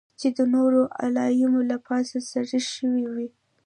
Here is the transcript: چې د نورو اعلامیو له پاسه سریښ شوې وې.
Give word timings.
چې 0.19 0.27
د 0.37 0.39
نورو 0.55 0.81
اعلامیو 1.01 1.67
له 1.69 1.77
پاسه 1.87 2.17
سریښ 2.31 2.65
شوې 2.75 3.05
وې. 3.13 3.27